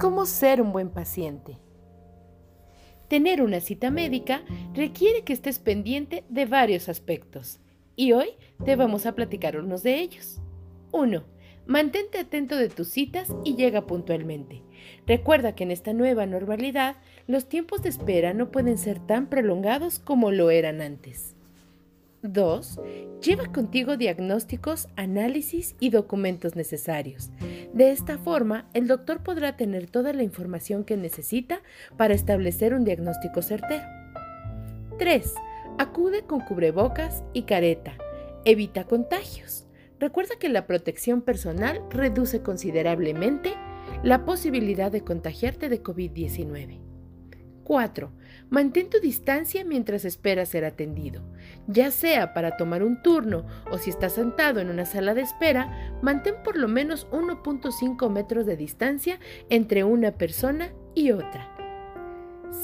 [0.00, 1.58] ¿Cómo ser un buen paciente?
[3.08, 4.42] Tener una cita médica
[4.72, 7.58] requiere que estés pendiente de varios aspectos
[7.96, 8.28] y hoy
[8.64, 10.40] te vamos a platicar unos de ellos.
[10.92, 11.24] 1.
[11.66, 14.62] Mantente atento de tus citas y llega puntualmente.
[15.04, 19.98] Recuerda que en esta nueva normalidad los tiempos de espera no pueden ser tan prolongados
[19.98, 21.34] como lo eran antes.
[22.22, 22.80] 2.
[23.22, 27.30] Lleva contigo diagnósticos, análisis y documentos necesarios.
[27.72, 31.62] De esta forma, el doctor podrá tener toda la información que necesita
[31.96, 33.84] para establecer un diagnóstico certero.
[34.98, 35.34] 3.
[35.78, 37.94] Acude con cubrebocas y careta.
[38.44, 39.66] Evita contagios.
[40.00, 43.54] Recuerda que la protección personal reduce considerablemente
[44.02, 46.87] la posibilidad de contagiarte de COVID-19.
[47.68, 48.10] 4.
[48.48, 51.20] Mantén tu distancia mientras esperas ser atendido.
[51.66, 55.92] Ya sea para tomar un turno o si estás sentado en una sala de espera,
[56.00, 61.54] mantén por lo menos 1.5 metros de distancia entre una persona y otra.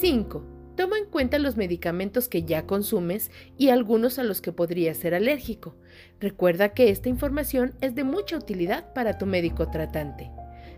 [0.00, 0.44] 5.
[0.76, 5.14] Toma en cuenta los medicamentos que ya consumes y algunos a los que podrías ser
[5.14, 5.76] alérgico.
[6.20, 10.30] Recuerda que esta información es de mucha utilidad para tu médico tratante.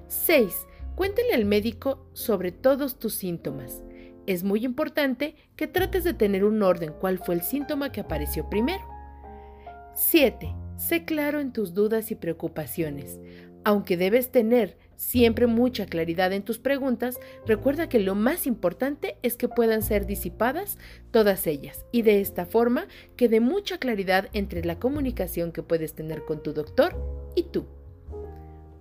[0.07, 0.55] 6.
[0.95, 3.83] Cuéntale al médico sobre todos tus síntomas.
[4.27, 8.49] Es muy importante que trates de tener un orden cuál fue el síntoma que apareció
[8.49, 8.85] primero.
[9.95, 10.55] 7.
[10.77, 13.21] Sé claro en tus dudas y preocupaciones.
[13.65, 19.37] Aunque debes tener siempre mucha claridad en tus preguntas, recuerda que lo más importante es
[19.37, 20.79] que puedan ser disipadas
[21.11, 22.87] todas ellas y de esta forma
[23.17, 26.97] quede mucha claridad entre la comunicación que puedes tener con tu doctor
[27.37, 27.67] y tú.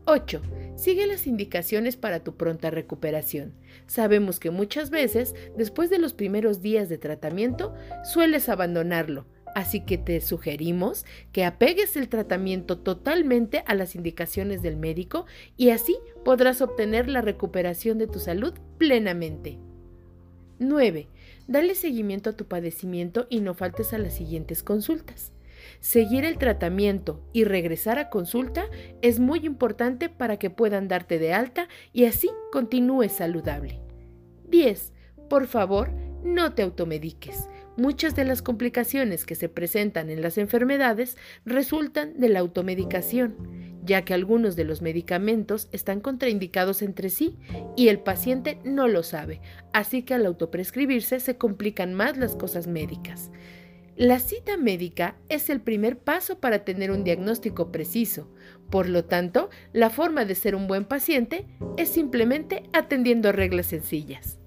[0.06, 0.42] 8.
[0.76, 3.54] Sigue las indicaciones para tu pronta recuperación.
[3.86, 9.98] Sabemos que muchas veces, después de los primeros días de tratamiento, sueles abandonarlo, así que
[9.98, 16.62] te sugerimos que apegues el tratamiento totalmente a las indicaciones del médico y así podrás
[16.62, 19.60] obtener la recuperación de tu salud plenamente.
[20.60, 21.08] 9.
[21.48, 25.32] Dale seguimiento a tu padecimiento y no faltes a las siguientes consultas.
[25.82, 28.66] Seguir el tratamiento y regresar a consulta
[29.02, 33.82] es muy importante para que puedan darte de alta y así continúes saludable.
[34.48, 34.94] 10.
[35.28, 35.92] Por favor,
[36.24, 37.48] no te automediques.
[37.78, 43.36] Muchas de las complicaciones que se presentan en las enfermedades resultan de la automedicación,
[43.84, 47.40] ya que algunos de los medicamentos están contraindicados entre sí
[47.76, 49.42] y el paciente no lo sabe,
[49.74, 53.32] así que al autoprescribirse se complican más las cosas médicas.
[54.02, 58.28] La cita médica es el primer paso para tener un diagnóstico preciso.
[58.72, 61.46] Por lo tanto, la forma de ser un buen paciente
[61.78, 64.41] es simplemente atendiendo reglas sencillas.